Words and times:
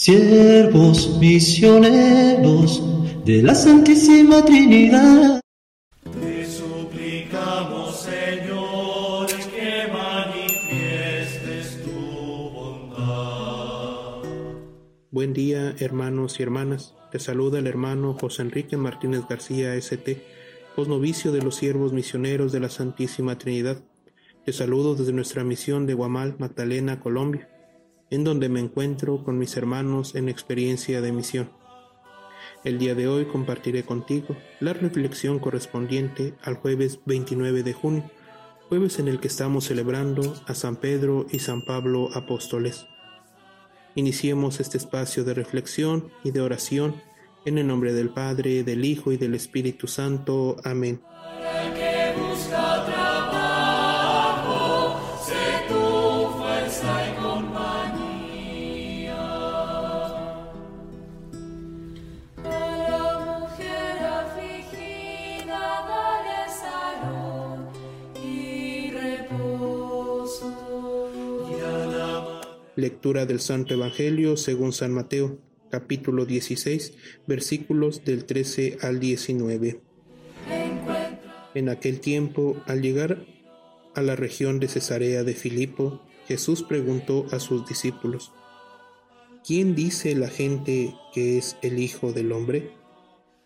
siervos 0.00 1.18
misioneros 1.18 2.82
de 3.26 3.42
la 3.42 3.54
Santísima 3.54 4.42
Trinidad. 4.42 5.42
Te 6.04 6.46
suplicamos, 6.46 8.00
Señor, 8.00 9.26
que 9.26 9.92
manifiestes 9.92 11.82
tu 11.84 11.90
bondad. 12.50 14.22
Buen 15.10 15.34
día, 15.34 15.76
hermanos 15.78 16.40
y 16.40 16.44
hermanas. 16.44 16.94
Te 17.12 17.18
saluda 17.18 17.58
el 17.58 17.66
hermano 17.66 18.16
José 18.18 18.40
Enrique 18.40 18.78
Martínez 18.78 19.24
García, 19.28 19.74
ST, 19.74 20.24
posnovicio 20.76 21.30
de 21.30 21.42
los 21.42 21.56
siervos 21.56 21.92
misioneros 21.92 22.52
de 22.52 22.60
la 22.60 22.70
Santísima 22.70 23.36
Trinidad. 23.36 23.76
Te 24.46 24.54
saludo 24.54 24.94
desde 24.94 25.12
nuestra 25.12 25.44
misión 25.44 25.84
de 25.84 25.92
Guamal, 25.92 26.36
Magdalena, 26.38 27.00
Colombia 27.00 27.50
en 28.10 28.24
donde 28.24 28.48
me 28.48 28.60
encuentro 28.60 29.24
con 29.24 29.38
mis 29.38 29.56
hermanos 29.56 30.14
en 30.14 30.28
experiencia 30.28 31.00
de 31.00 31.12
misión. 31.12 31.50
El 32.64 32.78
día 32.78 32.94
de 32.94 33.08
hoy 33.08 33.24
compartiré 33.24 33.84
contigo 33.84 34.36
la 34.58 34.72
reflexión 34.72 35.38
correspondiente 35.38 36.34
al 36.42 36.56
jueves 36.56 37.00
29 37.06 37.62
de 37.62 37.72
junio, 37.72 38.10
jueves 38.68 38.98
en 38.98 39.08
el 39.08 39.20
que 39.20 39.28
estamos 39.28 39.64
celebrando 39.64 40.34
a 40.46 40.54
San 40.54 40.76
Pedro 40.76 41.26
y 41.30 41.38
San 41.38 41.64
Pablo 41.64 42.10
apóstoles. 42.14 42.86
Iniciemos 43.94 44.60
este 44.60 44.76
espacio 44.76 45.24
de 45.24 45.34
reflexión 45.34 46.10
y 46.22 46.32
de 46.32 46.40
oración 46.40 46.94
en 47.44 47.58
el 47.58 47.66
nombre 47.66 47.92
del 47.92 48.10
Padre, 48.10 48.62
del 48.62 48.84
Hijo 48.84 49.12
y 49.12 49.16
del 49.16 49.34
Espíritu 49.34 49.86
Santo. 49.86 50.56
Amén. 50.62 51.00
Lectura 72.80 73.26
del 73.26 73.40
Santo 73.40 73.74
Evangelio 73.74 74.38
según 74.38 74.72
San 74.72 74.92
Mateo, 74.92 75.38
capítulo 75.70 76.24
16, 76.24 76.94
versículos 77.26 78.06
del 78.06 78.24
13 78.24 78.78
al 78.80 79.00
19. 79.00 79.82
En 81.54 81.68
aquel 81.68 82.00
tiempo, 82.00 82.56
al 82.66 82.80
llegar 82.80 83.26
a 83.94 84.00
la 84.00 84.16
región 84.16 84.60
de 84.60 84.68
Cesarea 84.68 85.24
de 85.24 85.34
Filipo, 85.34 86.00
Jesús 86.26 86.62
preguntó 86.62 87.26
a 87.32 87.38
sus 87.38 87.66
discípulos, 87.68 88.32
¿Quién 89.46 89.74
dice 89.74 90.14
la 90.14 90.28
gente 90.28 90.94
que 91.12 91.36
es 91.36 91.58
el 91.60 91.78
Hijo 91.78 92.14
del 92.14 92.32
Hombre? 92.32 92.72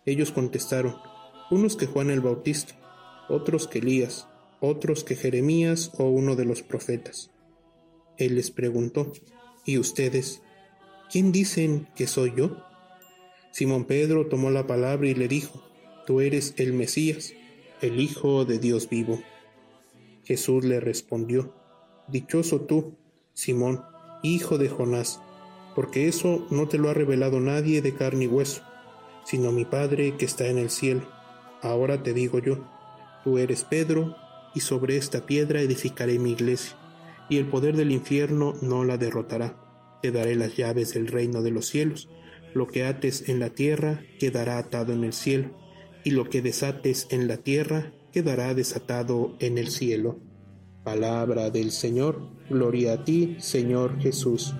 Ellos 0.06 0.30
contestaron, 0.30 0.94
unos 1.50 1.74
que 1.74 1.86
Juan 1.86 2.10
el 2.10 2.20
Bautista, 2.20 2.74
otros 3.28 3.66
que 3.66 3.80
Elías, 3.80 4.28
otros 4.60 5.02
que 5.02 5.16
Jeremías 5.16 5.90
o 5.98 6.04
uno 6.04 6.36
de 6.36 6.44
los 6.44 6.62
profetas. 6.62 7.33
Él 8.16 8.36
les 8.36 8.50
preguntó, 8.50 9.12
¿y 9.64 9.78
ustedes? 9.78 10.42
¿Quién 11.10 11.32
dicen 11.32 11.88
que 11.96 12.06
soy 12.06 12.32
yo? 12.36 12.56
Simón 13.50 13.84
Pedro 13.84 14.26
tomó 14.26 14.50
la 14.50 14.66
palabra 14.66 15.08
y 15.08 15.14
le 15.14 15.28
dijo, 15.28 15.62
Tú 16.06 16.20
eres 16.20 16.54
el 16.58 16.72
Mesías, 16.72 17.32
el 17.80 18.00
Hijo 18.00 18.44
de 18.44 18.58
Dios 18.58 18.88
vivo. 18.88 19.20
Jesús 20.24 20.64
le 20.64 20.80
respondió, 20.80 21.54
Dichoso 22.08 22.62
tú, 22.62 22.96
Simón, 23.32 23.82
hijo 24.22 24.58
de 24.58 24.68
Jonás, 24.68 25.20
porque 25.74 26.06
eso 26.06 26.46
no 26.50 26.68
te 26.68 26.78
lo 26.78 26.90
ha 26.90 26.94
revelado 26.94 27.40
nadie 27.40 27.82
de 27.82 27.94
carne 27.94 28.24
y 28.24 28.28
hueso, 28.28 28.62
sino 29.24 29.50
mi 29.50 29.64
Padre 29.64 30.16
que 30.16 30.24
está 30.24 30.46
en 30.46 30.58
el 30.58 30.70
cielo. 30.70 31.08
Ahora 31.62 32.02
te 32.02 32.12
digo 32.12 32.38
yo, 32.38 32.68
tú 33.24 33.38
eres 33.38 33.64
Pedro, 33.64 34.16
y 34.54 34.60
sobre 34.60 34.96
esta 34.96 35.26
piedra 35.26 35.62
edificaré 35.62 36.18
mi 36.18 36.32
iglesia 36.32 36.76
y 37.28 37.38
el 37.38 37.46
poder 37.46 37.76
del 37.76 37.92
infierno 37.92 38.54
no 38.62 38.84
la 38.84 38.98
derrotará. 38.98 39.56
Te 40.02 40.12
daré 40.12 40.34
las 40.36 40.56
llaves 40.56 40.94
del 40.94 41.06
reino 41.06 41.42
de 41.42 41.50
los 41.50 41.66
cielos. 41.66 42.08
Lo 42.52 42.66
que 42.66 42.84
ates 42.84 43.28
en 43.28 43.40
la 43.40 43.50
tierra 43.50 44.02
quedará 44.18 44.58
atado 44.58 44.92
en 44.92 45.04
el 45.04 45.12
cielo, 45.12 45.50
y 46.04 46.10
lo 46.10 46.28
que 46.28 46.42
desates 46.42 47.06
en 47.10 47.26
la 47.26 47.38
tierra 47.38 47.92
quedará 48.12 48.54
desatado 48.54 49.34
en 49.40 49.58
el 49.58 49.68
cielo. 49.68 50.20
Palabra 50.84 51.50
del 51.50 51.70
Señor, 51.70 52.20
gloria 52.50 52.92
a 52.92 53.04
ti, 53.04 53.36
Señor 53.40 53.98
Jesús. 54.00 54.54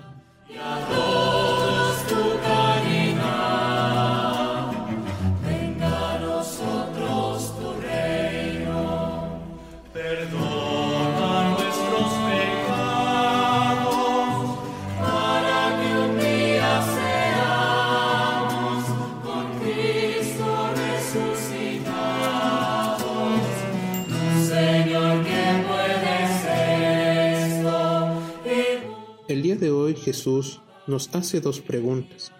Jesús 30.15 30.61
nos 30.87 31.13
hace 31.13 31.41
dos 31.41 31.59
preguntas. 31.59 32.31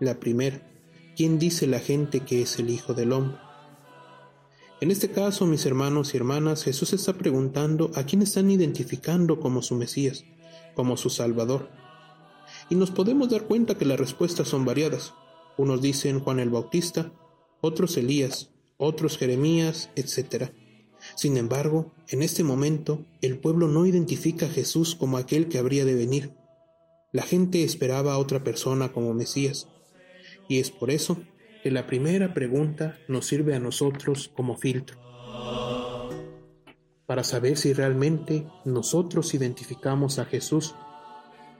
La 0.00 0.20
primera, 0.20 0.70
¿quién 1.16 1.38
dice 1.38 1.66
la 1.66 1.80
gente 1.80 2.20
que 2.20 2.42
es 2.42 2.58
el 2.58 2.68
Hijo 2.68 2.92
del 2.92 3.10
Hombre? 3.10 3.38
En 4.82 4.90
este 4.90 5.10
caso, 5.10 5.46
mis 5.46 5.64
hermanos 5.64 6.12
y 6.12 6.18
hermanas, 6.18 6.62
Jesús 6.62 6.92
está 6.92 7.14
preguntando 7.14 7.90
a 7.94 8.04
quién 8.04 8.20
están 8.20 8.50
identificando 8.50 9.40
como 9.40 9.62
su 9.62 9.76
Mesías, 9.76 10.26
como 10.74 10.98
su 10.98 11.08
Salvador. 11.08 11.70
Y 12.68 12.74
nos 12.74 12.90
podemos 12.90 13.30
dar 13.30 13.44
cuenta 13.44 13.78
que 13.78 13.86
las 13.86 13.98
respuestas 13.98 14.48
son 14.48 14.66
variadas. 14.66 15.14
Unos 15.56 15.80
dicen 15.80 16.20
Juan 16.20 16.38
el 16.38 16.50
Bautista, 16.50 17.14
otros 17.62 17.96
Elías, 17.96 18.50
otros 18.76 19.16
Jeremías, 19.16 19.88
etc. 19.96 20.52
Sin 21.14 21.38
embargo, 21.38 21.94
en 22.08 22.22
este 22.22 22.44
momento, 22.44 23.06
el 23.22 23.38
pueblo 23.38 23.68
no 23.68 23.86
identifica 23.86 24.44
a 24.44 24.50
Jesús 24.50 24.94
como 24.94 25.16
aquel 25.16 25.48
que 25.48 25.56
habría 25.56 25.86
de 25.86 25.94
venir. 25.94 26.41
La 27.12 27.22
gente 27.22 27.62
esperaba 27.62 28.14
a 28.14 28.18
otra 28.18 28.42
persona 28.42 28.90
como 28.90 29.12
Mesías. 29.12 29.68
Y 30.48 30.60
es 30.60 30.70
por 30.70 30.90
eso 30.90 31.18
que 31.62 31.70
la 31.70 31.86
primera 31.86 32.32
pregunta 32.32 32.98
nos 33.06 33.26
sirve 33.26 33.54
a 33.54 33.60
nosotros 33.60 34.32
como 34.34 34.56
filtro. 34.56 34.98
Para 37.04 37.22
saber 37.22 37.58
si 37.58 37.74
realmente 37.74 38.46
nosotros 38.64 39.34
identificamos 39.34 40.18
a 40.18 40.24
Jesús 40.24 40.74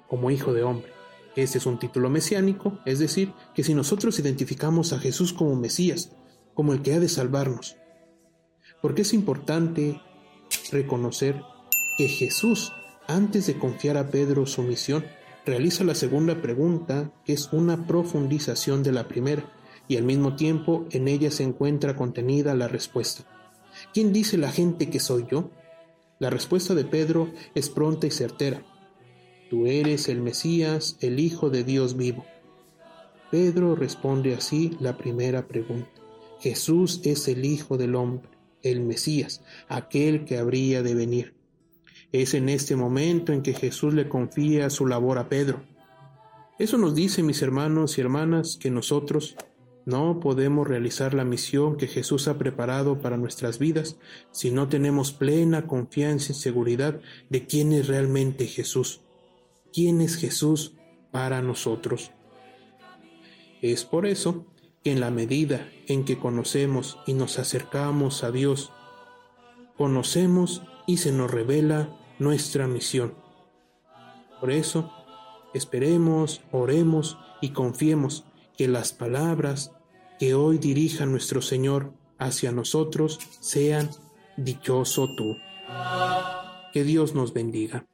como 0.08 0.30
Hijo 0.30 0.54
de 0.54 0.62
Hombre. 0.62 0.90
Este 1.36 1.58
es 1.58 1.66
un 1.66 1.78
título 1.78 2.08
mesiánico, 2.08 2.78
es 2.86 2.98
decir, 2.98 3.34
que 3.54 3.62
si 3.62 3.74
nosotros 3.74 4.19
identificamos 4.19 4.94
a 4.94 4.98
Jesús 4.98 5.34
como 5.34 5.54
Mesías, 5.54 6.16
como 6.54 6.72
el 6.72 6.80
que 6.80 6.94
ha 6.94 7.00
de 7.00 7.10
salvarnos, 7.10 7.76
porque 8.80 9.02
es 9.02 9.12
importante 9.12 10.00
reconocer 10.70 11.42
que 11.98 12.08
Jesús, 12.08 12.72
antes 13.06 13.46
de 13.46 13.58
confiar 13.58 13.98
a 13.98 14.10
Pedro 14.10 14.46
su 14.46 14.62
misión, 14.62 15.04
realiza 15.44 15.84
la 15.84 15.94
segunda 15.94 16.41
pregunta, 16.41 17.12
que 17.25 17.32
es 17.32 17.53
una 17.53 17.86
profundización 17.86 18.82
de 18.82 18.92
la 18.92 19.08
primera, 19.08 19.44
y 19.88 19.97
al 19.97 20.04
mismo 20.04 20.36
tiempo 20.36 20.86
en 20.91 21.08
ella 21.08 21.30
se 21.30 21.42
encuentra 21.42 21.97
contenida 21.97 22.54
la 22.54 22.69
respuesta. 22.69 23.25
¿Quién 23.92 24.12
dice 24.12 24.38
la 24.38 24.52
gente 24.52 24.91
que 24.91 25.00
soy 25.00 25.26
yo? 25.31 25.50
La 26.19 26.31
respuesta 26.31 26.75
de 26.75 26.84
Pedro 26.84 27.31
es 27.54 27.69
pronta 27.69 28.06
y 28.06 28.10
certera. 28.10 28.62
Tú 29.50 29.66
eres 29.66 30.08
el 30.08 30.20
Mesías, 30.20 30.97
el 31.00 31.19
Hijo 31.19 31.50
de 31.50 31.64
Dios 31.64 31.97
vivo. 31.97 32.25
Pedro 33.31 33.75
responde 33.75 34.34
así 34.34 34.76
la 34.81 34.96
primera 34.96 35.49
pregunta. 35.49 35.90
Jesús 36.40 37.00
es 37.05 37.28
el 37.28 37.44
Hijo 37.44 37.76
del 37.76 37.94
Hombre 37.96 38.32
el 38.62 38.81
Mesías, 38.81 39.43
aquel 39.69 40.25
que 40.25 40.38
habría 40.38 40.82
de 40.82 40.94
venir. 40.94 41.34
Es 42.12 42.35
en 42.35 42.49
este 42.49 42.76
momento 42.76 43.32
en 43.32 43.43
que 43.43 43.55
Jesús 43.55 43.94
le 43.94 44.09
confía 44.09 44.69
su 44.70 44.87
labor 44.87 45.19
a 45.19 45.29
Pedro. 45.29 45.62
Eso 46.59 46.76
nos 46.79 46.94
dice, 46.94 47.23
mis 47.23 47.41
hermanos 47.41 47.97
y 47.97 48.03
hermanas, 48.03 48.59
que 48.61 48.70
nosotros 48.70 49.37
no 49.85 50.20
podemos 50.20 50.69
realizar 50.69 51.14
la 51.14 51.25
misión 51.25 51.76
que 51.76 51.88
Jesús 51.88 52.29
ha 52.29 52.38
preparado 52.38 53.00
para 53.00 53.17
nuestras 53.17 53.59
vidas 53.59 53.97
si 54.31 54.50
no 54.50 54.69
tenemos 54.69 55.12
plena 55.12 55.67
confianza 55.67 56.32
y 56.32 56.35
seguridad 56.37 57.00
de 57.31 57.47
quién 57.47 57.73
es 57.73 57.88
realmente 57.88 58.47
Jesús. 58.47 59.00
¿Quién 59.73 60.00
es 60.00 60.17
Jesús 60.17 60.75
para 61.11 61.43
nosotros? 61.43 62.12
Es 63.61 63.85
por 63.85 64.06
eso 64.06 64.47
que 64.85 64.93
en 64.93 65.00
la 65.00 65.11
medida 65.11 65.69
en 65.88 66.05
que 66.05 66.19
conocemos 66.19 66.99
y 67.06 67.15
nos 67.15 67.38
acercamos 67.38 68.23
a 68.23 68.31
Dios, 68.31 68.70
conocemos 69.76 70.62
y 70.87 70.99
se 70.99 71.11
nos 71.11 71.31
revela 71.31 71.88
nuestra 72.22 72.66
misión. 72.66 73.14
Por 74.40 74.50
eso, 74.50 74.92
esperemos, 75.54 76.40
oremos 76.52 77.19
y 77.40 77.50
confiemos 77.50 78.24
que 78.56 78.69
las 78.69 78.92
palabras 78.92 79.72
que 80.19 80.34
hoy 80.34 80.58
dirija 80.58 81.04
nuestro 81.06 81.42
Señor 81.42 81.92
hacia 82.19 82.52
nosotros 82.52 83.19
sean 83.40 83.90
dichoso 84.36 85.14
tú. 85.16 85.36
Que 86.72 86.84
Dios 86.84 87.14
nos 87.14 87.32
bendiga. 87.32 87.86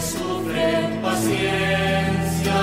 Sufren 0.00 1.00
paciencia 1.02 2.60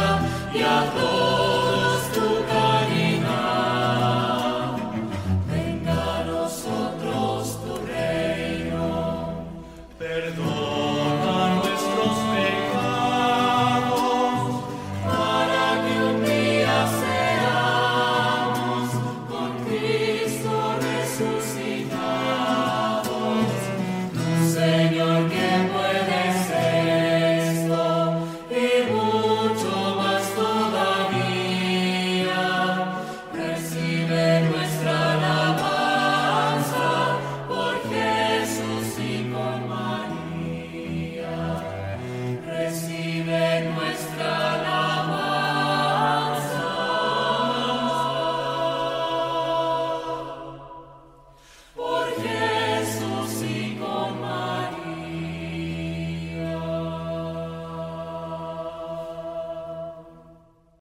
y 0.54 0.62
a 0.62 0.92
todos 0.96 2.12
tu 2.14 2.28
caridad. 2.54 3.58
Venga 5.52 6.20
a 6.20 6.24
nosotros 6.24 7.60
tu 7.64 7.74
reino, 7.86 8.86
perdón. 10.00 10.75